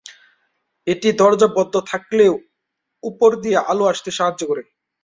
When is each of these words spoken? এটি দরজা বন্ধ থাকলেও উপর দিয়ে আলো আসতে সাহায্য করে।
এটি 0.87 1.09
দরজা 1.19 1.47
বন্ধ 1.55 1.73
থাকলেও 1.91 2.33
উপর 3.03 3.29
দিয়ে 3.43 3.57
আলো 3.71 3.83
আসতে 3.91 4.09
সাহায্য 4.17 4.41
করে। 4.47 4.63